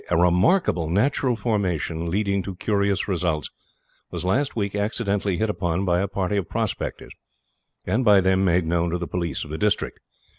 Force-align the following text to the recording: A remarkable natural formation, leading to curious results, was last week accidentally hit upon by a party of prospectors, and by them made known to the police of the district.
A 0.09 0.17
remarkable 0.17 0.89
natural 0.89 1.35
formation, 1.35 2.09
leading 2.09 2.41
to 2.41 2.55
curious 2.55 3.07
results, 3.07 3.51
was 4.09 4.25
last 4.25 4.55
week 4.55 4.73
accidentally 4.73 5.37
hit 5.37 5.47
upon 5.47 5.85
by 5.85 5.99
a 5.99 6.07
party 6.07 6.37
of 6.37 6.49
prospectors, 6.49 7.13
and 7.85 8.03
by 8.03 8.19
them 8.19 8.43
made 8.43 8.65
known 8.65 8.89
to 8.89 8.97
the 8.97 9.05
police 9.07 9.43
of 9.43 9.51
the 9.51 9.59
district. 9.59 9.99